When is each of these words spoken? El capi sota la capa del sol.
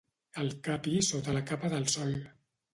El 0.43 0.47
capi 0.67 0.95
sota 1.09 1.37
la 1.37 1.45
capa 1.53 1.73
del 1.77 1.89
sol. 1.97 2.19